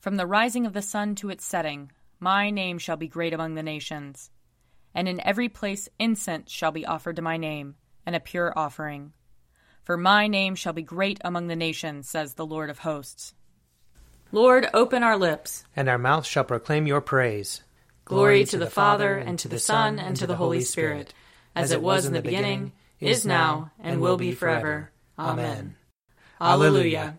From 0.00 0.16
the 0.16 0.26
rising 0.26 0.66
of 0.66 0.72
the 0.72 0.82
sun 0.82 1.14
to 1.16 1.30
its 1.30 1.44
setting, 1.44 1.90
my 2.20 2.50
name 2.50 2.78
shall 2.78 2.96
be 2.96 3.08
great 3.08 3.32
among 3.32 3.54
the 3.54 3.62
nations. 3.62 4.30
And 4.94 5.08
in 5.08 5.20
every 5.26 5.48
place 5.48 5.88
incense 5.98 6.50
shall 6.50 6.72
be 6.72 6.86
offered 6.86 7.16
to 7.16 7.22
my 7.22 7.36
name, 7.36 7.74
and 8.06 8.16
a 8.16 8.20
pure 8.20 8.52
offering. 8.56 9.12
For 9.82 9.96
my 9.96 10.26
name 10.26 10.54
shall 10.54 10.72
be 10.72 10.82
great 10.82 11.18
among 11.24 11.46
the 11.46 11.56
nations, 11.56 12.08
says 12.08 12.34
the 12.34 12.46
Lord 12.46 12.70
of 12.70 12.80
hosts. 12.80 13.34
Lord, 14.30 14.68
open 14.74 15.02
our 15.02 15.16
lips, 15.16 15.64
and 15.74 15.88
our 15.88 15.98
mouth 15.98 16.26
shall 16.26 16.44
proclaim 16.44 16.86
your 16.86 17.00
praise. 17.00 17.62
Glory 18.04 18.44
to 18.44 18.58
the 18.58 18.70
Father, 18.70 19.16
and 19.16 19.38
to 19.38 19.48
the 19.48 19.58
Son, 19.58 19.98
and 19.98 20.16
to 20.16 20.26
the 20.26 20.36
Holy 20.36 20.60
Spirit, 20.60 21.12
as 21.54 21.72
it 21.72 21.82
was 21.82 22.06
in 22.06 22.12
the 22.12 22.22
beginning, 22.22 22.72
is 23.00 23.26
now, 23.26 23.70
and 23.80 24.00
will 24.00 24.16
be 24.16 24.32
forever. 24.32 24.90
Amen. 25.18 25.76
Alleluia. 26.40 27.18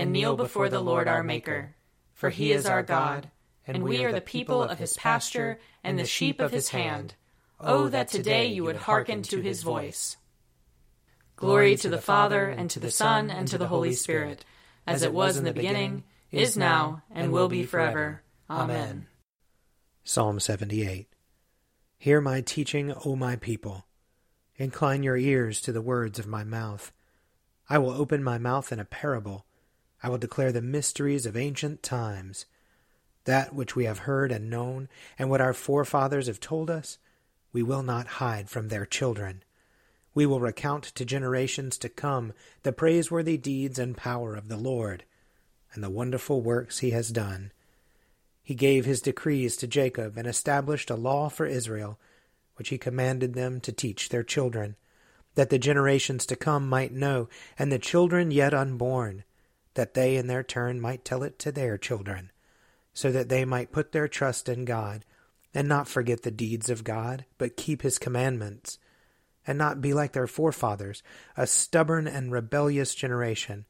and 0.00 0.12
kneel 0.12 0.34
before 0.34 0.70
the 0.70 0.80
Lord 0.80 1.06
our 1.08 1.22
Maker. 1.22 1.76
For 2.14 2.30
he 2.30 2.52
is 2.52 2.64
our 2.64 2.82
God, 2.82 3.30
and 3.66 3.82
we 3.82 4.02
are 4.02 4.12
the 4.12 4.22
people 4.22 4.62
of 4.62 4.78
his 4.78 4.94
pasture 4.94 5.60
and 5.84 5.98
the 5.98 6.06
sheep 6.06 6.40
of 6.40 6.52
his 6.52 6.70
hand. 6.70 7.16
Oh, 7.60 7.88
that 7.88 8.08
today 8.08 8.46
you 8.46 8.64
would 8.64 8.76
hearken 8.76 9.20
to 9.24 9.42
his 9.42 9.62
voice. 9.62 10.16
Glory 11.36 11.76
to 11.76 11.90
the 11.90 12.00
Father, 12.00 12.46
and 12.46 12.70
to 12.70 12.80
the 12.80 12.90
Son, 12.90 13.30
and 13.30 13.46
to 13.48 13.58
the 13.58 13.66
Holy 13.66 13.92
Spirit, 13.92 14.42
as 14.86 15.02
it 15.02 15.12
was 15.12 15.36
in 15.36 15.44
the 15.44 15.52
beginning, 15.52 16.04
is 16.30 16.56
now, 16.56 17.02
and 17.10 17.30
will 17.30 17.48
be 17.48 17.64
forever. 17.64 18.22
Amen. 18.48 19.06
Psalm 20.02 20.40
78 20.40 21.08
Hear 21.98 22.22
my 22.22 22.40
teaching, 22.40 22.94
O 23.04 23.16
my 23.16 23.36
people. 23.36 23.84
Incline 24.56 25.02
your 25.02 25.18
ears 25.18 25.60
to 25.60 25.72
the 25.72 25.82
words 25.82 26.18
of 26.18 26.26
my 26.26 26.42
mouth. 26.42 26.90
I 27.68 27.76
will 27.76 27.90
open 27.90 28.24
my 28.24 28.38
mouth 28.38 28.72
in 28.72 28.80
a 28.80 28.86
parable. 28.86 29.44
I 30.02 30.08
will 30.08 30.18
declare 30.18 30.52
the 30.52 30.62
mysteries 30.62 31.26
of 31.26 31.36
ancient 31.36 31.82
times. 31.82 32.46
That 33.24 33.54
which 33.54 33.76
we 33.76 33.84
have 33.84 34.00
heard 34.00 34.32
and 34.32 34.48
known, 34.48 34.88
and 35.18 35.28
what 35.28 35.40
our 35.40 35.52
forefathers 35.52 36.26
have 36.26 36.40
told 36.40 36.70
us, 36.70 36.98
we 37.52 37.62
will 37.62 37.82
not 37.82 38.06
hide 38.06 38.48
from 38.48 38.68
their 38.68 38.86
children. 38.86 39.42
We 40.14 40.26
will 40.26 40.40
recount 40.40 40.84
to 40.84 41.04
generations 41.04 41.78
to 41.78 41.88
come 41.88 42.32
the 42.62 42.72
praiseworthy 42.72 43.36
deeds 43.36 43.78
and 43.78 43.96
power 43.96 44.34
of 44.34 44.48
the 44.48 44.56
Lord, 44.56 45.04
and 45.74 45.84
the 45.84 45.90
wonderful 45.90 46.40
works 46.40 46.78
he 46.78 46.90
has 46.90 47.10
done. 47.10 47.52
He 48.42 48.54
gave 48.54 48.84
his 48.84 49.00
decrees 49.00 49.56
to 49.58 49.66
Jacob 49.66 50.16
and 50.16 50.26
established 50.26 50.90
a 50.90 50.96
law 50.96 51.28
for 51.28 51.46
Israel, 51.46 51.98
which 52.56 52.70
he 52.70 52.78
commanded 52.78 53.34
them 53.34 53.60
to 53.60 53.72
teach 53.72 54.08
their 54.08 54.24
children, 54.24 54.76
that 55.34 55.50
the 55.50 55.58
generations 55.58 56.26
to 56.26 56.36
come 56.36 56.68
might 56.68 56.92
know, 56.92 57.28
and 57.58 57.70
the 57.70 57.78
children 57.78 58.30
yet 58.30 58.52
unborn, 58.52 59.24
that 59.74 59.94
they 59.94 60.16
in 60.16 60.26
their 60.26 60.42
turn 60.42 60.80
might 60.80 61.04
tell 61.04 61.22
it 61.22 61.38
to 61.38 61.52
their 61.52 61.78
children, 61.78 62.30
so 62.92 63.10
that 63.12 63.28
they 63.28 63.44
might 63.44 63.72
put 63.72 63.92
their 63.92 64.08
trust 64.08 64.48
in 64.48 64.64
God, 64.64 65.04
and 65.54 65.68
not 65.68 65.88
forget 65.88 66.22
the 66.22 66.30
deeds 66.30 66.70
of 66.70 66.84
God, 66.84 67.24
but 67.38 67.56
keep 67.56 67.82
his 67.82 67.98
commandments, 67.98 68.78
and 69.46 69.58
not 69.58 69.80
be 69.80 69.92
like 69.92 70.12
their 70.12 70.26
forefathers, 70.26 71.02
a 71.36 71.46
stubborn 71.46 72.06
and 72.06 72.30
rebellious 72.30 72.94
generation, 72.94 73.64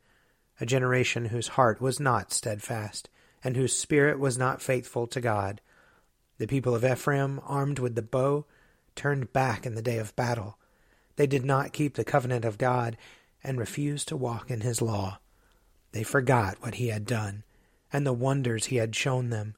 a 0.60 0.66
generation 0.66 1.26
whose 1.26 1.48
heart 1.48 1.80
was 1.80 1.98
not 1.98 2.32
steadfast 2.32 3.08
and 3.42 3.56
whose 3.56 3.76
spirit 3.76 4.18
was 4.18 4.36
not 4.36 4.60
faithful 4.60 5.06
to 5.06 5.20
God. 5.20 5.60
The 6.38 6.46
people 6.46 6.74
of 6.74 6.84
Ephraim, 6.84 7.40
armed 7.44 7.78
with 7.78 7.94
the 7.94 8.02
bow, 8.02 8.46
turned 8.94 9.32
back 9.32 9.64
in 9.64 9.74
the 9.74 9.82
day 9.82 9.98
of 9.98 10.16
battle. 10.16 10.58
They 11.16 11.26
did 11.26 11.44
not 11.44 11.72
keep 11.72 11.94
the 11.94 12.04
covenant 12.04 12.44
of 12.44 12.58
God 12.58 12.96
and 13.42 13.58
refused 13.58 14.08
to 14.08 14.16
walk 14.16 14.50
in 14.50 14.60
his 14.60 14.82
law. 14.82 15.18
They 15.92 16.02
forgot 16.02 16.56
what 16.60 16.74
he 16.76 16.88
had 16.88 17.06
done 17.06 17.44
and 17.92 18.06
the 18.06 18.12
wonders 18.12 18.66
he 18.66 18.76
had 18.76 18.94
shown 18.94 19.30
them. 19.30 19.54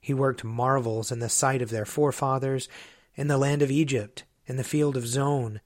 He 0.00 0.14
worked 0.14 0.44
marvels 0.44 1.10
in 1.10 1.18
the 1.18 1.28
sight 1.28 1.62
of 1.62 1.70
their 1.70 1.84
forefathers 1.84 2.68
in 3.16 3.28
the 3.28 3.38
land 3.38 3.62
of 3.62 3.70
Egypt, 3.70 4.24
in 4.46 4.56
the 4.56 4.64
field 4.64 4.96
of 4.96 5.06
Zoan. 5.06 5.60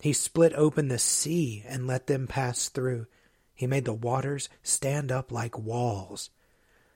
He 0.00 0.12
split 0.12 0.52
open 0.54 0.88
the 0.88 0.98
sea 0.98 1.64
and 1.66 1.86
let 1.86 2.06
them 2.06 2.26
pass 2.26 2.68
through. 2.68 3.06
He 3.54 3.66
made 3.66 3.84
the 3.84 3.92
waters 3.92 4.48
stand 4.62 5.10
up 5.10 5.32
like 5.32 5.58
walls. 5.58 6.30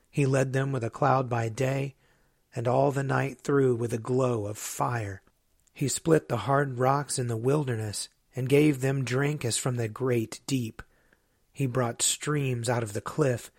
He 0.09 0.25
led 0.25 0.53
them 0.53 0.71
with 0.71 0.83
a 0.83 0.89
cloud 0.89 1.29
by 1.29 1.49
day, 1.49 1.95
and 2.53 2.67
all 2.67 2.91
the 2.91 3.03
night 3.03 3.39
through 3.39 3.75
with 3.75 3.93
a 3.93 3.97
glow 3.97 4.45
of 4.45 4.57
fire. 4.57 5.21
He 5.73 5.87
split 5.87 6.27
the 6.27 6.37
hard 6.37 6.77
rocks 6.77 7.17
in 7.17 7.27
the 7.27 7.37
wilderness, 7.37 8.09
and 8.35 8.47
gave 8.47 8.81
them 8.81 9.03
drink 9.03 9.43
as 9.43 9.57
from 9.57 9.77
the 9.77 9.87
great 9.87 10.41
deep. 10.47 10.81
He 11.51 11.65
brought 11.65 12.01
streams 12.01 12.69
out 12.69 12.83
of 12.83 12.93
the 12.93 13.01
cliff, 13.01 13.51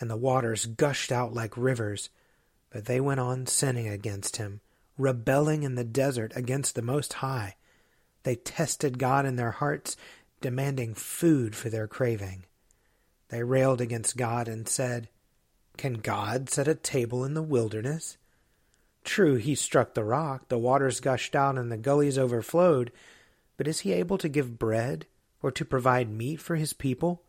and 0.00 0.10
the 0.10 0.16
waters 0.16 0.66
gushed 0.66 1.10
out 1.10 1.32
like 1.32 1.56
rivers. 1.56 2.10
But 2.70 2.84
they 2.84 3.00
went 3.00 3.20
on 3.20 3.46
sinning 3.46 3.88
against 3.88 4.36
him, 4.36 4.60
rebelling 4.96 5.62
in 5.62 5.74
the 5.74 5.84
desert 5.84 6.32
against 6.36 6.74
the 6.74 6.82
Most 6.82 7.14
High. 7.14 7.56
They 8.22 8.36
tested 8.36 8.98
God 8.98 9.24
in 9.24 9.36
their 9.36 9.52
hearts, 9.52 9.96
demanding 10.40 10.94
food 10.94 11.56
for 11.56 11.70
their 11.70 11.86
craving. 11.86 12.44
They 13.28 13.42
railed 13.42 13.80
against 13.80 14.16
God 14.16 14.48
and 14.48 14.68
said, 14.68 15.08
can 15.78 15.94
God 15.94 16.50
set 16.50 16.66
a 16.66 16.74
table 16.74 17.24
in 17.24 17.34
the 17.34 17.42
wilderness? 17.42 18.18
True, 19.04 19.36
he 19.36 19.54
struck 19.54 19.94
the 19.94 20.02
rock, 20.02 20.48
the 20.48 20.58
waters 20.58 20.98
gushed 20.98 21.36
out, 21.36 21.56
and 21.56 21.70
the 21.70 21.76
gullies 21.76 22.18
overflowed, 22.18 22.90
but 23.56 23.68
is 23.68 23.80
he 23.80 23.92
able 23.92 24.18
to 24.18 24.28
give 24.28 24.58
bread 24.58 25.06
or 25.40 25.52
to 25.52 25.64
provide 25.64 26.10
meat 26.10 26.40
for 26.40 26.56
his 26.56 26.72
people? 26.72 27.22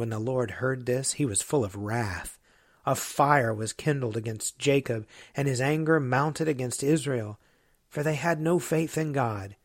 When 0.00 0.08
the 0.08 0.18
Lord 0.18 0.52
heard 0.52 0.86
this, 0.86 1.12
he 1.12 1.26
was 1.26 1.42
full 1.42 1.62
of 1.62 1.76
wrath. 1.76 2.38
A 2.86 2.94
fire 2.94 3.52
was 3.52 3.74
kindled 3.74 4.16
against 4.16 4.58
Jacob, 4.58 5.06
and 5.36 5.46
his 5.46 5.60
anger 5.60 6.00
mounted 6.00 6.48
against 6.48 6.82
Israel, 6.82 7.38
for 7.86 8.02
they 8.02 8.14
had 8.14 8.40
no 8.40 8.58
faith 8.58 8.96
in 8.96 9.12
God, 9.12 9.56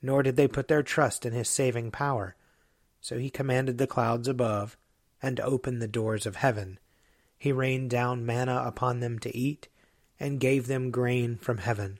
nor 0.00 0.22
did 0.22 0.36
they 0.36 0.46
put 0.46 0.68
their 0.68 0.84
trust 0.84 1.26
in 1.26 1.32
his 1.32 1.48
saving 1.48 1.90
power. 1.90 2.36
So 3.00 3.18
he 3.18 3.30
commanded 3.30 3.78
the 3.78 3.88
clouds 3.88 4.28
above, 4.28 4.76
and 5.20 5.40
opened 5.40 5.82
the 5.82 5.88
doors 5.88 6.24
of 6.24 6.36
heaven 6.36 6.78
he 7.36 7.50
rained 7.50 7.90
down 7.90 8.24
manna 8.24 8.62
upon 8.64 9.00
them 9.00 9.18
to 9.18 9.36
eat, 9.36 9.66
and 10.20 10.38
gave 10.38 10.68
them 10.68 10.92
grain 10.92 11.36
from 11.36 11.58
heaven. 11.58 11.98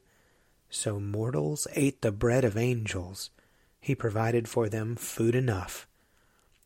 So 0.68 1.00
mortals 1.00 1.66
ate 1.74 2.02
the 2.02 2.12
bread 2.12 2.44
of 2.44 2.56
angels. 2.56 3.30
He 3.80 3.96
provided 3.96 4.48
for 4.48 4.68
them 4.68 4.94
food 4.94 5.34
enough. 5.34 5.88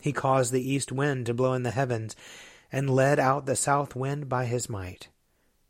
He 0.05 0.13
caused 0.13 0.53
the 0.53 0.71
east 0.71 0.93
wind 0.93 1.25
to 1.25 1.33
blow 1.33 1.55
in 1.55 1.63
the 1.63 1.71
heavens, 1.71 2.15
and 2.71 2.91
led 2.91 3.19
out 3.19 3.47
the 3.47 3.57
south 3.57 3.97
wind 3.97 4.29
by 4.29 4.45
his 4.45 4.69
might. 4.69 5.09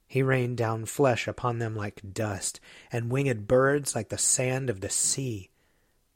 He 0.09 0.25
rained 0.25 0.57
down 0.57 0.87
flesh 0.87 1.29
upon 1.29 1.61
them 1.61 1.77
like 1.77 2.13
dust, 2.13 2.59
and 2.91 3.13
winged 3.13 3.47
birds 3.47 3.95
like 3.95 4.09
the 4.09 4.19
sand 4.19 4.71
of 4.71 4.81
the 4.81 4.91
sea. 4.91 5.51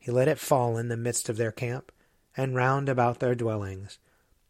He 0.00 0.10
let 0.10 0.26
it 0.26 0.40
fall 0.40 0.78
in 0.78 0.88
the 0.88 0.96
midst 0.96 1.28
of 1.28 1.36
their 1.36 1.52
camp, 1.52 1.92
and 2.36 2.56
round 2.56 2.88
about 2.88 3.20
their 3.20 3.36
dwellings. 3.36 4.00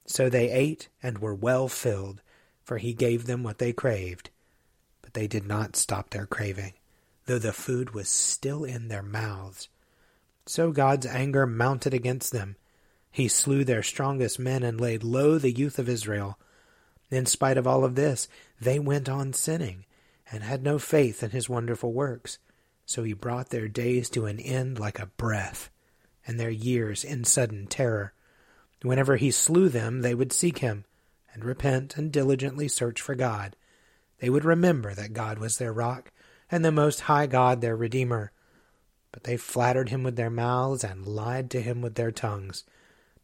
So 0.07 0.31
they 0.31 0.51
ate 0.51 0.89
and 1.03 1.19
were 1.19 1.35
well 1.35 1.69
filled, 1.69 2.23
for 2.65 2.79
he 2.79 2.95
gave 2.95 3.27
them 3.27 3.43
what 3.43 3.59
they 3.59 3.75
craved. 3.75 4.31
But 5.03 5.13
they 5.13 5.27
did 5.27 5.47
not 5.47 5.77
stop 5.77 6.09
their 6.09 6.25
craving, 6.25 6.73
though 7.27 7.39
the 7.39 7.53
food 7.53 7.91
was 7.91 8.09
still 8.09 8.65
in 8.65 8.89
their 8.89 9.03
mouths. 9.03 9.69
So 10.47 10.73
God's 10.73 11.05
anger 11.05 11.47
mounted 11.47 11.93
against 11.93 12.33
them. 12.33 12.57
He 13.11 13.29
slew 13.29 13.65
their 13.65 13.83
strongest 13.83 14.39
men 14.39 14.63
and 14.63 14.81
laid 14.81 15.03
low 15.03 15.39
the 15.39 15.53
youth 15.53 15.79
of 15.79 15.89
Israel. 15.89 16.39
In 17.11 17.27
spite 17.27 17.57
of 17.57 17.67
all 17.67 17.85
of 17.85 17.95
this, 17.95 18.29
they 18.61 18.79
went 18.79 19.09
on 19.09 19.33
sinning 19.33 19.85
and 20.31 20.43
had 20.43 20.63
no 20.63 20.79
faith 20.79 21.23
in 21.23 21.31
his 21.31 21.49
wonderful 21.49 21.93
works. 21.93 22.39
So 22.85 23.03
he 23.03 23.13
brought 23.13 23.51
their 23.51 23.69
days 23.69 24.09
to 24.11 24.27
an 24.27 24.39
end 24.39 24.79
like 24.79 24.99
a 24.99 25.07
breath, 25.07 25.71
and 26.27 26.39
their 26.39 26.51
years 26.51 27.05
in 27.05 27.25
sudden 27.25 27.67
terror. 27.67 28.13
Whenever 28.83 29.17
he 29.17 29.31
slew 29.31 29.69
them, 29.69 30.03
they 30.03 30.15
would 30.15 30.33
seek 30.33 30.59
him, 30.59 30.85
and 31.33 31.45
repent 31.45 31.97
and 31.97 32.13
diligently 32.13 32.69
search 32.69 33.01
for 33.01 33.15
God, 33.15 33.57
they 34.19 34.31
would 34.31 34.45
remember 34.45 34.95
that 34.95 35.13
God 35.13 35.39
was 35.39 35.59
their 35.59 35.73
rock 35.73 36.11
and 36.51 36.65
the 36.65 36.73
Most 36.73 37.03
High 37.03 37.27
God 37.27 37.61
their 37.61 37.77
Redeemer. 37.77 38.33
But 39.13 39.25
they 39.25 39.37
flattered 39.37 39.89
him 39.89 40.03
with 40.03 40.17
their 40.17 40.31
mouths 40.31 40.85
and 40.85 41.07
lied 41.07 41.51
to 41.51 41.61
him 41.61 41.81
with 41.81 41.95
their 41.95 42.11
tongues. 42.11 42.65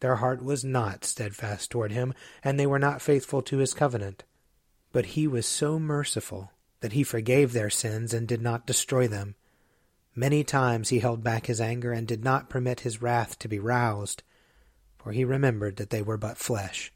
Their 0.05 0.17
heart 0.17 0.43
was 0.43 0.63
not 0.63 1.03
steadfast 1.03 1.71
toward 1.71 1.91
him, 1.91 2.13
and 2.43 2.59
they 2.59 2.67
were 2.67 2.77
not 2.77 3.01
faithful 3.01 3.41
to 3.41 3.57
his 3.57 3.73
covenant. 3.73 4.23
But 4.91 5.07
he 5.17 5.25
was 5.25 5.47
so 5.47 5.79
merciful 5.79 6.51
that 6.81 6.93
he 6.93 7.01
forgave 7.01 7.53
their 7.53 7.71
sins 7.71 8.13
and 8.13 8.27
did 8.27 8.39
not 8.39 8.67
destroy 8.67 9.07
them. 9.07 9.33
Many 10.13 10.43
times 10.43 10.89
he 10.89 10.99
held 10.99 11.23
back 11.23 11.47
his 11.47 11.59
anger 11.59 11.91
and 11.91 12.07
did 12.07 12.23
not 12.23 12.51
permit 12.51 12.81
his 12.81 13.01
wrath 13.01 13.39
to 13.39 13.47
be 13.47 13.57
roused, 13.57 14.21
for 14.95 15.11
he 15.11 15.25
remembered 15.25 15.77
that 15.77 15.89
they 15.89 16.03
were 16.03 16.17
but 16.17 16.37
flesh, 16.37 16.93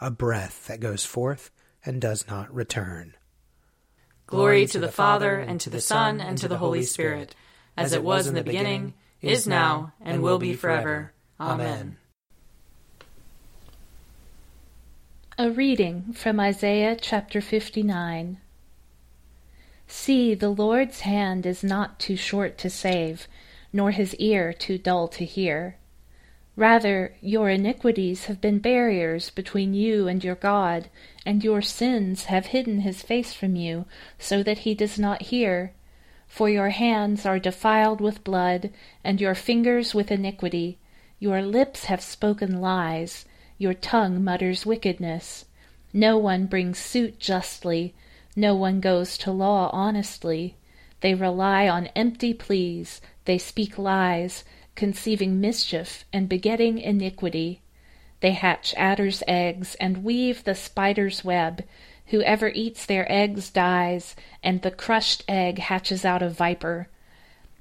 a 0.00 0.12
breath 0.12 0.68
that 0.68 0.78
goes 0.78 1.04
forth 1.04 1.50
and 1.84 2.00
does 2.00 2.28
not 2.28 2.54
return. 2.54 3.16
Glory 4.28 4.66
to 4.66 4.78
the 4.78 4.86
Father, 4.86 5.36
and 5.36 5.60
to 5.62 5.68
the 5.68 5.80
Son, 5.80 6.20
and 6.20 6.38
to 6.38 6.46
the 6.46 6.58
Holy 6.58 6.84
Spirit, 6.84 7.34
as 7.76 7.92
it 7.92 8.04
was 8.04 8.28
in 8.28 8.34
the 8.34 8.44
beginning, 8.44 8.94
is 9.20 9.48
now, 9.48 9.94
and 10.00 10.22
will 10.22 10.38
be 10.38 10.54
forever. 10.54 11.12
Amen. 11.40 11.96
A 15.38 15.50
reading 15.50 16.12
from 16.12 16.38
Isaiah 16.38 16.94
chapter 16.94 17.40
59. 17.40 18.36
See, 19.86 20.34
the 20.34 20.50
Lord's 20.50 21.00
hand 21.00 21.46
is 21.46 21.64
not 21.64 21.98
too 21.98 22.16
short 22.16 22.58
to 22.58 22.68
save, 22.68 23.26
nor 23.72 23.92
his 23.92 24.14
ear 24.16 24.52
too 24.52 24.76
dull 24.76 25.08
to 25.08 25.24
hear. 25.24 25.78
Rather, 26.54 27.14
your 27.22 27.48
iniquities 27.48 28.26
have 28.26 28.42
been 28.42 28.58
barriers 28.58 29.30
between 29.30 29.72
you 29.72 30.06
and 30.06 30.22
your 30.22 30.34
God, 30.34 30.90
and 31.24 31.42
your 31.42 31.62
sins 31.62 32.26
have 32.26 32.48
hidden 32.48 32.80
his 32.80 33.00
face 33.00 33.32
from 33.32 33.56
you, 33.56 33.86
so 34.18 34.42
that 34.42 34.58
he 34.58 34.74
does 34.74 34.98
not 34.98 35.22
hear. 35.22 35.72
For 36.28 36.50
your 36.50 36.70
hands 36.70 37.24
are 37.24 37.38
defiled 37.38 38.02
with 38.02 38.22
blood, 38.22 38.70
and 39.02 39.18
your 39.18 39.34
fingers 39.34 39.94
with 39.94 40.10
iniquity. 40.10 40.76
Your 41.18 41.40
lips 41.40 41.86
have 41.86 42.02
spoken 42.02 42.60
lies, 42.60 43.24
your 43.62 43.74
tongue 43.74 44.24
mutters 44.24 44.66
wickedness. 44.66 45.44
No 45.92 46.18
one 46.18 46.46
brings 46.46 46.78
suit 46.78 47.20
justly, 47.20 47.94
no 48.34 48.56
one 48.56 48.80
goes 48.80 49.16
to 49.18 49.30
law 49.30 49.70
honestly. 49.72 50.56
They 51.00 51.14
rely 51.14 51.68
on 51.68 51.86
empty 51.94 52.34
pleas, 52.34 53.00
they 53.24 53.38
speak 53.38 53.78
lies, 53.78 54.42
conceiving 54.74 55.40
mischief 55.40 56.04
and 56.12 56.28
begetting 56.28 56.78
iniquity. 56.78 57.60
They 58.20 58.32
hatch 58.32 58.74
adder's 58.76 59.22
eggs 59.28 59.76
and 59.76 60.04
weave 60.04 60.42
the 60.42 60.56
spider's 60.56 61.24
web. 61.24 61.62
Whoever 62.06 62.48
eats 62.48 62.84
their 62.84 63.10
eggs 63.10 63.48
dies, 63.48 64.16
and 64.42 64.62
the 64.62 64.70
crushed 64.72 65.24
egg 65.28 65.58
hatches 65.58 66.04
out 66.04 66.22
a 66.22 66.28
viper. 66.28 66.88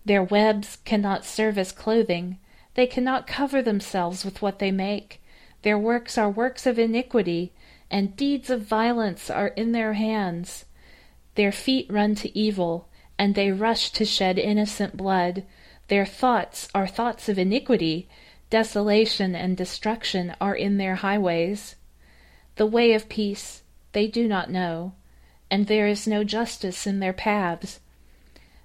Their 0.03 0.23
webs 0.23 0.79
cannot 0.83 1.25
serve 1.25 1.59
as 1.59 1.71
clothing. 1.71 2.39
They 2.73 2.87
cannot 2.87 3.27
cover 3.27 3.61
themselves 3.61 4.25
with 4.25 4.41
what 4.41 4.57
they 4.57 4.71
make. 4.71 5.20
Their 5.63 5.77
works 5.77 6.17
are 6.17 6.29
works 6.29 6.65
of 6.65 6.79
iniquity 6.79 7.51
and 7.91 8.15
deeds 8.15 8.49
of 8.49 8.61
violence 8.61 9.29
are 9.29 9.49
in 9.49 9.73
their 9.73 9.93
hands. 9.93 10.65
Their 11.35 11.51
feet 11.51 11.87
run 11.89 12.15
to 12.15 12.37
evil, 12.37 12.87
and 13.19 13.35
they 13.35 13.51
rush 13.51 13.91
to 13.91 14.05
shed 14.05 14.39
innocent 14.39 14.95
blood. 14.95 15.43
Their 15.89 16.05
thoughts 16.05 16.69
are 16.73 16.87
thoughts 16.87 17.27
of 17.27 17.37
iniquity, 17.37 18.07
desolation 18.49 19.35
and 19.35 19.57
destruction 19.57 20.33
are 20.39 20.55
in 20.55 20.77
their 20.77 20.95
highways. 20.95 21.75
The 22.55 22.65
way 22.65 22.93
of 22.93 23.09
peace 23.09 23.61
they 23.91 24.07
do 24.07 24.27
not 24.27 24.49
know, 24.49 24.93
and 25.49 25.67
there 25.67 25.87
is 25.87 26.07
no 26.07 26.23
justice 26.23 26.87
in 26.87 26.99
their 26.99 27.13
paths. 27.13 27.81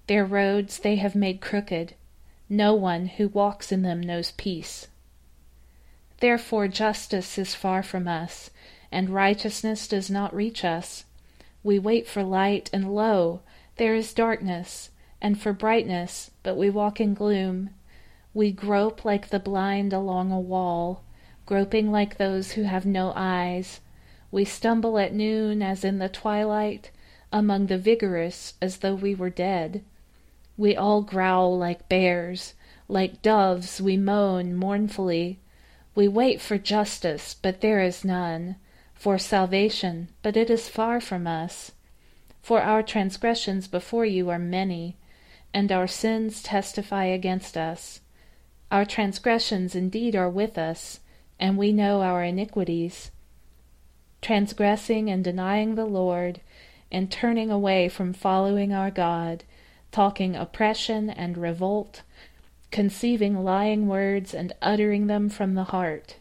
Their 0.07 0.25
roads 0.25 0.79
they 0.79 0.97
have 0.97 1.17
made 1.17 1.41
crooked. 1.41 1.95
No 2.49 2.75
one 2.75 3.07
who 3.07 3.27
walks 3.29 3.73
in 3.73 3.83
them 3.83 4.01
knows 4.01 4.31
peace. 4.33 4.87
Therefore 6.21 6.67
justice 6.67 7.37
is 7.37 7.55
far 7.55 7.83
from 7.83 8.09
us, 8.09 8.51
and 8.91 9.11
righteousness 9.11 9.87
does 9.87 10.11
not 10.11 10.35
reach 10.35 10.65
us. 10.65 11.05
We 11.63 11.79
wait 11.79 12.07
for 12.07 12.23
light, 12.23 12.71
and 12.73 12.95
lo, 12.95 13.41
there 13.77 13.95
is 13.95 14.15
darkness, 14.15 14.91
and 15.21 15.39
for 15.39 15.53
brightness, 15.53 16.31
but 16.43 16.57
we 16.57 16.71
walk 16.71 17.01
in 17.01 17.13
gloom. 17.13 17.71
We 18.33 18.53
grope 18.53 19.05
like 19.05 19.29
the 19.29 19.39
blind 19.39 19.93
along 19.93 20.33
a 20.33 20.41
wall, 20.41 21.03
groping 21.45 21.91
like 21.93 22.17
those 22.17 22.53
who 22.53 22.63
have 22.63 22.87
no 22.87 23.13
eyes. 23.15 23.81
We 24.31 24.45
stumble 24.45 24.99
at 24.99 25.13
noon 25.13 25.61
as 25.61 25.85
in 25.85 25.99
the 25.99 26.09
twilight, 26.09 26.91
among 27.33 27.67
the 27.67 27.79
vigorous 27.79 28.55
as 28.63 28.79
though 28.79 28.95
we 28.95 29.15
were 29.15 29.31
dead. 29.31 29.83
We 30.57 30.75
all 30.77 31.03
growl 31.03 31.59
like 31.59 31.89
bears, 31.89 32.55
like 32.89 33.21
doves 33.21 33.81
we 33.81 33.97
moan 33.97 34.55
mournfully. 34.55 35.41
We 35.97 36.09
wait 36.09 36.43
for 36.43 36.59
justice, 36.59 37.35
but 37.35 37.63
there 37.63 37.81
is 37.81 38.05
none 38.05 38.57
for 38.93 39.17
salvation, 39.19 40.11
but 40.23 40.37
it 40.37 40.51
is 40.51 40.69
far 40.69 41.01
from 41.01 41.27
us. 41.27 41.73
For 42.43 42.61
our 42.61 42.83
transgressions 42.83 43.67
before 43.67 44.05
you 44.05 44.29
are 44.29 44.39
many, 44.39 44.99
and 45.55 45.73
our 45.73 45.87
sins 45.87 46.43
testify 46.43 47.07
against 47.07 47.57
us. 47.57 48.03
Our 48.71 48.85
transgressions 48.85 49.75
indeed 49.75 50.15
are 50.15 50.29
with 50.29 50.59
us, 50.59 51.01
and 51.41 51.57
we 51.57 51.73
know 51.73 52.03
our 52.03 52.23
iniquities. 52.23 53.11
Transgressing 54.21 55.09
and 55.09 55.25
denying 55.25 55.77
the 55.77 55.87
Lord, 55.87 56.43
and 56.93 57.11
turning 57.11 57.51
away 57.51 57.89
from 57.89 58.13
following 58.13 58.71
our 58.71 58.91
God, 58.91 59.45
talking 59.93 60.37
oppression 60.37 61.09
and 61.09 61.39
revolt, 61.39 62.03
conceiving 62.71 63.43
lying 63.43 63.87
words 63.87 64.35
and 64.35 64.53
uttering 64.61 65.07
them 65.07 65.29
from 65.29 65.55
the 65.55 65.65
heart. 65.65 66.17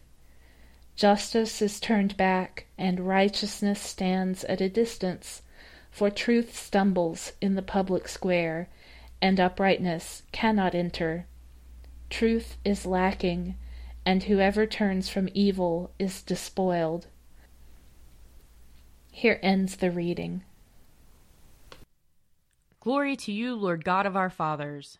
Justice 0.96 1.62
is 1.62 1.80
turned 1.80 2.16
back, 2.16 2.68
and 2.78 3.08
righteousness 3.08 3.82
stands 3.82 4.44
at 4.46 4.62
a 4.62 4.70
distance, 4.70 5.42
for 5.92 6.10
truth 6.10 6.58
stumbles 6.58 7.34
in 7.42 7.56
the 7.56 7.62
public 7.62 8.08
square, 8.08 8.70
and 9.22 9.40
uprightness 9.40 10.24
cannot 10.32 10.74
enter. 10.74 11.26
Truth 12.10 12.58
is 12.64 12.86
lacking, 12.86 13.56
and 14.06 14.24
whoever 14.24 14.66
turns 14.66 15.10
from 15.10 15.30
evil 15.34 15.92
is 16.00 16.22
despoiled. 16.22 17.08
Here 19.12 19.40
ends 19.42 19.78
the 19.78 19.92
reading. 19.92 20.44
Glory 22.80 23.16
to 23.18 23.32
you, 23.32 23.56
Lord 23.56 23.84
God 23.84 24.06
of 24.06 24.16
our 24.16 24.30
fathers. 24.30 25.00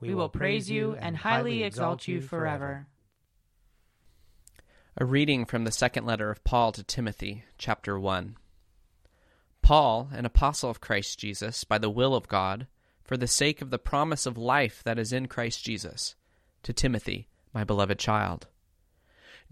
We 0.00 0.14
will 0.14 0.28
praise 0.28 0.70
you 0.70 0.96
and 0.98 1.16
highly 1.16 1.62
exalt 1.62 2.08
you 2.08 2.20
forever. 2.20 2.86
A 4.96 5.04
reading 5.04 5.44
from 5.44 5.64
the 5.64 5.72
second 5.72 6.04
letter 6.06 6.30
of 6.30 6.44
Paul 6.44 6.72
to 6.72 6.82
Timothy, 6.82 7.44
chapter 7.58 7.98
1. 7.98 8.36
Paul, 9.62 10.10
an 10.12 10.26
apostle 10.26 10.70
of 10.70 10.80
Christ 10.80 11.18
Jesus, 11.18 11.64
by 11.64 11.78
the 11.78 11.90
will 11.90 12.14
of 12.14 12.28
God, 12.28 12.66
for 13.02 13.16
the 13.16 13.26
sake 13.26 13.62
of 13.62 13.70
the 13.70 13.78
promise 13.78 14.26
of 14.26 14.36
life 14.36 14.82
that 14.84 14.98
is 14.98 15.12
in 15.12 15.26
Christ 15.26 15.64
Jesus, 15.64 16.14
to 16.62 16.72
Timothy, 16.72 17.28
my 17.52 17.64
beloved 17.64 17.98
child. 17.98 18.46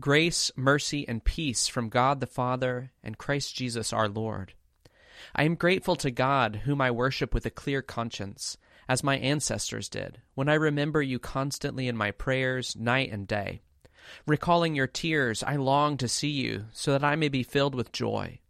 Grace, 0.01 0.51
mercy, 0.57 1.07
and 1.09 1.25
peace 1.25 1.69
from 1.69 1.89
God 1.89 2.21
the 2.21 2.27
Father 2.27 2.93
and 3.03 3.19
Christ 3.19 3.55
Jesus 3.55 3.93
our 3.93 4.09
Lord. 4.09 4.55
I 5.35 5.45
am 5.45 5.55
grateful 5.55 5.97
to 5.97 6.11
God, 6.11 6.63
whom 6.65 6.81
I 6.81 6.91
worship 6.91 7.33
with 7.33 7.47
a 7.47 7.51
clear 7.51 7.83
conscience, 7.83 8.57
as 8.93 9.03
my 9.03 9.17
ancestors 9.17 9.89
did, 9.89 10.21
when 10.35 10.51
I 10.51 10.55
remember 10.55 11.01
you 11.01 11.19
constantly 11.19 11.89
in 11.89 11.97
my 11.97 12.11
prayers, 12.11 12.77
night 12.77 13.11
and 13.11 13.27
day. 13.27 13.63
Recalling 14.27 14.75
your 14.75 14.87
tears, 14.87 15.43
I 15.43 15.57
long 15.57 15.97
to 15.97 16.07
see 16.07 16.29
you, 16.29 16.67
so 16.75 16.93
that 16.93 17.03
I 17.03 17.17
may 17.17 17.31
be 17.31 17.43
filled 17.43 17.75
with 17.75 17.91
joy. 17.91 18.41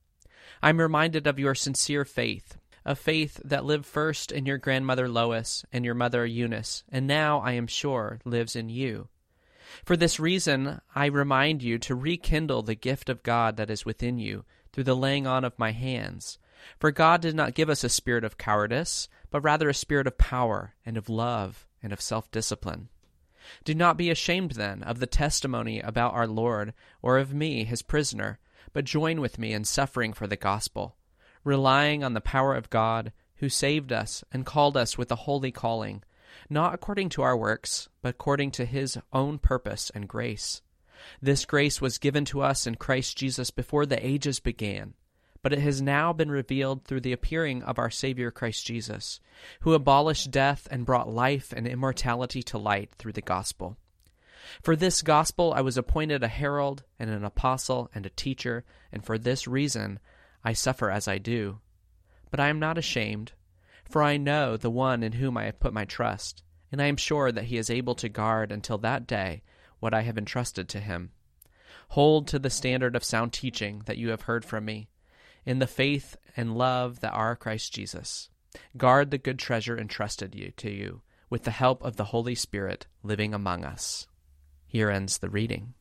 I 0.60 0.70
am 0.70 0.80
reminded 0.80 1.28
of 1.28 1.38
your 1.38 1.54
sincere 1.54 2.04
faith, 2.04 2.58
a 2.84 2.96
faith 2.96 3.40
that 3.44 3.64
lived 3.64 3.86
first 3.86 4.32
in 4.32 4.44
your 4.44 4.58
grandmother 4.58 5.08
Lois 5.08 5.64
and 5.72 5.84
your 5.84 5.94
mother 5.94 6.26
Eunice, 6.26 6.82
and 6.90 7.06
now, 7.06 7.38
I 7.38 7.52
am 7.52 7.68
sure, 7.68 8.18
lives 8.24 8.56
in 8.56 8.68
you. 8.68 9.06
For 9.84 9.96
this 9.96 10.18
reason, 10.18 10.80
I 10.92 11.06
remind 11.06 11.62
you 11.62 11.78
to 11.78 11.94
rekindle 11.94 12.62
the 12.62 12.74
gift 12.74 13.08
of 13.08 13.22
God 13.22 13.56
that 13.58 13.70
is 13.70 13.86
within 13.86 14.18
you 14.18 14.44
through 14.72 14.84
the 14.84 14.96
laying 14.96 15.24
on 15.24 15.44
of 15.44 15.56
my 15.56 15.70
hands. 15.70 16.38
For 16.78 16.90
God 16.90 17.20
did 17.20 17.34
not 17.34 17.54
give 17.54 17.68
us 17.68 17.84
a 17.84 17.88
spirit 17.88 18.24
of 18.24 18.38
cowardice, 18.38 19.08
but 19.30 19.42
rather 19.42 19.68
a 19.68 19.74
spirit 19.74 20.06
of 20.06 20.18
power 20.18 20.74
and 20.84 20.96
of 20.96 21.08
love 21.08 21.66
and 21.82 21.92
of 21.92 22.00
self 22.00 22.30
discipline. 22.30 22.88
Do 23.64 23.74
not 23.74 23.96
be 23.96 24.10
ashamed, 24.10 24.52
then, 24.52 24.82
of 24.82 25.00
the 25.00 25.06
testimony 25.06 25.80
about 25.80 26.14
our 26.14 26.28
Lord, 26.28 26.74
or 27.02 27.18
of 27.18 27.34
me, 27.34 27.64
his 27.64 27.82
prisoner, 27.82 28.38
but 28.72 28.84
join 28.84 29.20
with 29.20 29.38
me 29.38 29.52
in 29.52 29.64
suffering 29.64 30.12
for 30.12 30.26
the 30.26 30.36
gospel, 30.36 30.96
relying 31.42 32.04
on 32.04 32.14
the 32.14 32.20
power 32.20 32.54
of 32.54 32.70
God, 32.70 33.12
who 33.36 33.48
saved 33.48 33.92
us 33.92 34.22
and 34.32 34.46
called 34.46 34.76
us 34.76 34.96
with 34.96 35.10
a 35.10 35.16
holy 35.16 35.50
calling, 35.50 36.04
not 36.48 36.72
according 36.72 37.08
to 37.10 37.22
our 37.22 37.36
works, 37.36 37.88
but 38.00 38.10
according 38.10 38.52
to 38.52 38.64
his 38.64 38.96
own 39.12 39.38
purpose 39.38 39.90
and 39.94 40.08
grace. 40.08 40.62
This 41.20 41.44
grace 41.44 41.80
was 41.80 41.98
given 41.98 42.24
to 42.26 42.42
us 42.42 42.66
in 42.66 42.76
Christ 42.76 43.16
Jesus 43.16 43.50
before 43.50 43.86
the 43.86 44.04
ages 44.06 44.38
began, 44.38 44.94
but 45.42 45.52
it 45.52 45.58
has 45.58 45.82
now 45.82 46.12
been 46.12 46.30
revealed 46.30 46.84
through 46.84 47.00
the 47.00 47.12
appearing 47.12 47.62
of 47.64 47.78
our 47.78 47.90
Savior 47.90 48.30
Christ 48.30 48.64
Jesus, 48.64 49.20
who 49.60 49.74
abolished 49.74 50.30
death 50.30 50.68
and 50.70 50.86
brought 50.86 51.12
life 51.12 51.52
and 51.54 51.66
immortality 51.66 52.42
to 52.44 52.58
light 52.58 52.92
through 52.96 53.12
the 53.12 53.20
gospel. 53.20 53.76
For 54.62 54.76
this 54.76 55.02
gospel 55.02 55.52
I 55.52 55.60
was 55.60 55.76
appointed 55.76 56.22
a 56.22 56.28
herald 56.28 56.84
and 56.98 57.10
an 57.10 57.24
apostle 57.24 57.90
and 57.94 58.06
a 58.06 58.10
teacher, 58.10 58.64
and 58.92 59.04
for 59.04 59.18
this 59.18 59.48
reason 59.48 59.98
I 60.44 60.52
suffer 60.52 60.90
as 60.90 61.08
I 61.08 61.18
do. 61.18 61.60
But 62.30 62.40
I 62.40 62.48
am 62.48 62.60
not 62.60 62.78
ashamed, 62.78 63.32
for 63.84 64.02
I 64.02 64.16
know 64.16 64.56
the 64.56 64.70
one 64.70 65.02
in 65.02 65.12
whom 65.12 65.36
I 65.36 65.44
have 65.44 65.60
put 65.60 65.72
my 65.72 65.84
trust, 65.84 66.42
and 66.70 66.80
I 66.80 66.86
am 66.86 66.96
sure 66.96 67.32
that 67.32 67.44
he 67.44 67.56
is 67.56 67.68
able 67.68 67.94
to 67.96 68.08
guard 68.08 68.52
until 68.52 68.78
that 68.78 69.06
day 69.06 69.42
what 69.80 69.92
I 69.92 70.02
have 70.02 70.16
entrusted 70.16 70.68
to 70.70 70.80
him. 70.80 71.10
Hold 71.88 72.28
to 72.28 72.38
the 72.38 72.48
standard 72.48 72.96
of 72.96 73.04
sound 73.04 73.32
teaching 73.32 73.82
that 73.86 73.98
you 73.98 74.10
have 74.10 74.22
heard 74.22 74.44
from 74.44 74.64
me, 74.64 74.88
in 75.44 75.58
the 75.58 75.66
faith 75.66 76.16
and 76.36 76.56
love 76.56 77.00
that 77.00 77.12
are 77.12 77.36
Christ 77.36 77.72
Jesus. 77.72 78.30
Guard 78.76 79.10
the 79.10 79.18
good 79.18 79.38
treasure 79.38 79.78
entrusted 79.78 80.34
you 80.34 80.52
to 80.58 80.70
you, 80.70 81.02
with 81.30 81.44
the 81.44 81.50
help 81.50 81.82
of 81.82 81.96
the 81.96 82.04
Holy 82.04 82.34
Spirit 82.34 82.86
living 83.02 83.34
among 83.34 83.64
us. 83.64 84.06
Here 84.66 84.90
ends 84.90 85.18
the 85.18 85.30
reading. 85.30 85.74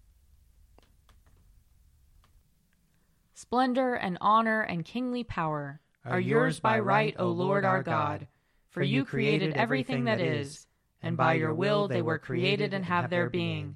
Splendor 3.33 3.95
and 3.95 4.17
honor 4.21 4.61
and 4.61 4.85
kingly 4.85 5.23
power 5.23 5.81
are 6.05 6.19
yours 6.19 6.59
by 6.59 6.79
right, 6.79 7.15
O 7.19 7.27
Lord 7.27 7.65
our 7.65 7.83
God, 7.83 8.27
for 8.69 8.81
you 8.81 9.03
created 9.03 9.53
everything 9.53 10.05
that 10.05 10.21
is, 10.21 10.67
and 11.01 11.17
by 11.17 11.33
your 11.33 11.53
will 11.53 11.87
they 11.87 12.01
were 12.01 12.19
created 12.19 12.73
and 12.73 12.85
have 12.85 13.09
their 13.09 13.29
being. 13.29 13.75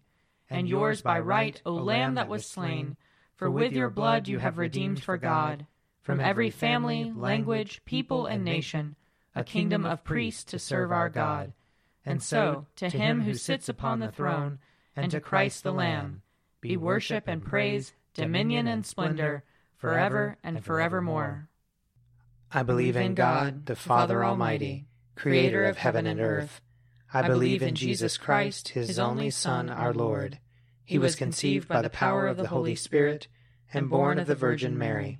And 0.50 0.70
yours 0.70 1.01
by 1.01 1.20
right, 1.20 1.62
O 1.65 1.74
Lamb 1.74 2.15
that 2.15 2.30
was 2.30 2.46
slain, 2.46 2.96
for 3.36 3.50
with 3.50 3.74
your 3.74 3.89
blood 3.89 4.27
you 4.27 4.39
have 4.39 4.58
redeemed 4.58 5.04
for 5.04 5.18
God, 5.18 5.65
from 6.06 6.20
every 6.20 6.52
family, 6.52 7.12
language, 7.16 7.82
people, 7.84 8.28
and 8.28 8.46
nation, 8.46 8.96
a 9.34 9.44
kingdom 9.44 9.88
of 9.88 10.04
priests 10.04 10.44
to 10.44 10.60
serve 10.60 10.92
our 10.92 11.10
God. 11.10 11.52
And 12.06 12.22
so, 12.22 12.68
to 12.76 12.90
him 12.90 13.22
who 13.22 13.34
sits 13.34 13.68
upon 13.68 14.00
the 14.00 14.12
throne, 14.12 14.60
and 14.96 15.10
to 15.10 15.20
Christ 15.20 15.64
the 15.64 15.72
Lamb, 15.72 16.22
be 16.62 16.78
worship 16.78 17.24
and 17.28 17.44
praise, 17.44 17.94
dominion 18.14 18.68
and 18.68 18.86
splendor, 18.86 19.44
forever 19.78 20.38
and 20.44 20.64
forevermore. 20.64 21.50
I 22.52 22.62
believe 22.62 22.96
in 22.96 23.16
God, 23.16 23.66
the 23.66 23.76
Father 23.76 24.24
Almighty, 24.24 24.86
creator 25.16 25.66
of 25.66 25.78
heaven 25.78 26.06
and 26.06 26.22
earth. 26.22 26.62
I 27.12 27.28
believe 27.28 27.64
in 27.64 27.74
Jesus 27.74 28.20
Christ, 28.20 28.70
his 28.70 29.00
only 29.00 29.32
Son, 29.32 29.72
our 29.72 29.92
Lord. 29.92 30.38
He 30.84 31.00
was 31.00 31.16
conceived 31.16 31.68
by 31.68 31.82
the 31.82 31.90
power 31.90 32.28
of 32.28 32.38
the 32.38 32.50
Holy 32.50 32.76
Spirit 32.76 33.28
and 33.74 33.90
born 33.90 34.20
of 34.20 34.28
the 34.28 34.36
Virgin 34.36 34.78
Mary. 34.78 35.20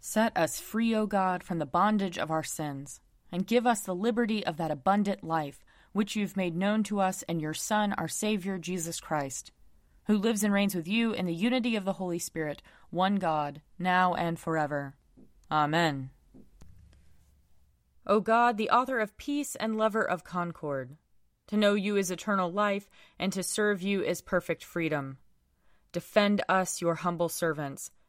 Set 0.00 0.36
us 0.36 0.60
free, 0.60 0.94
O 0.94 1.06
God, 1.06 1.42
from 1.42 1.58
the 1.58 1.66
bondage 1.66 2.18
of 2.18 2.30
our 2.30 2.44
sins, 2.44 3.00
and 3.32 3.46
give 3.46 3.66
us 3.66 3.80
the 3.80 3.94
liberty 3.94 4.44
of 4.46 4.56
that 4.56 4.70
abundant 4.70 5.24
life 5.24 5.64
which 5.92 6.14
you've 6.14 6.36
made 6.36 6.56
known 6.56 6.82
to 6.84 7.00
us 7.00 7.22
in 7.22 7.40
your 7.40 7.54
Son, 7.54 7.92
our 7.94 8.08
Savior, 8.08 8.58
Jesus 8.58 9.00
Christ, 9.00 9.50
who 10.06 10.16
lives 10.16 10.44
and 10.44 10.52
reigns 10.52 10.74
with 10.74 10.86
you 10.86 11.12
in 11.12 11.26
the 11.26 11.34
unity 11.34 11.76
of 11.76 11.84
the 11.84 11.94
Holy 11.94 12.18
Spirit, 12.18 12.62
one 12.90 13.16
God, 13.16 13.60
now 13.78 14.14
and 14.14 14.38
forever. 14.38 14.94
Amen. 15.50 16.10
O 18.06 18.20
God, 18.20 18.56
the 18.56 18.70
author 18.70 19.00
of 19.00 19.16
peace 19.18 19.54
and 19.56 19.76
lover 19.76 20.02
of 20.02 20.24
concord, 20.24 20.96
to 21.48 21.56
know 21.56 21.74
you 21.74 21.96
is 21.96 22.10
eternal 22.10 22.50
life, 22.50 22.88
and 23.18 23.32
to 23.32 23.42
serve 23.42 23.82
you 23.82 24.02
is 24.02 24.20
perfect 24.20 24.62
freedom. 24.62 25.18
Defend 25.92 26.42
us, 26.48 26.80
your 26.80 26.96
humble 26.96 27.28
servants, 27.28 27.90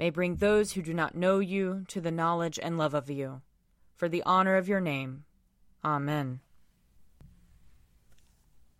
may 0.00 0.08
bring 0.08 0.36
those 0.36 0.72
who 0.72 0.80
do 0.80 0.94
not 0.94 1.14
know 1.14 1.40
you 1.40 1.84
to 1.86 2.00
the 2.00 2.10
knowledge 2.10 2.58
and 2.62 2.78
love 2.78 2.94
of 2.94 3.10
you. 3.10 3.42
For 3.96 4.08
the 4.08 4.22
honor 4.24 4.56
of 4.56 4.66
your 4.66 4.80
name. 4.80 5.24
Amen. 5.84 6.40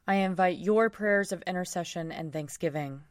I 0.08 0.14
invite 0.14 0.56
your 0.56 0.88
prayers 0.88 1.30
of 1.30 1.42
intercession 1.42 2.10
and 2.10 2.32
thanksgiving. 2.32 3.02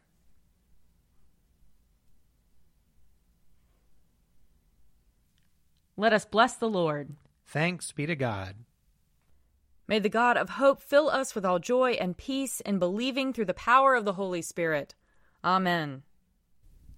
Let 5.96 6.12
us 6.12 6.24
bless 6.24 6.56
the 6.56 6.68
Lord. 6.68 7.14
Thanks 7.46 7.92
be 7.92 8.06
to 8.06 8.16
God. 8.16 8.56
May 9.86 10.00
the 10.00 10.08
God 10.08 10.36
of 10.36 10.50
hope 10.50 10.82
fill 10.82 11.08
us 11.08 11.36
with 11.36 11.44
all 11.44 11.60
joy 11.60 11.92
and 11.92 12.16
peace 12.16 12.58
in 12.58 12.80
believing 12.80 13.32
through 13.32 13.44
the 13.44 13.54
power 13.54 13.94
of 13.94 14.04
the 14.04 14.14
Holy 14.14 14.42
Spirit. 14.42 14.96
Amen. 15.44 16.02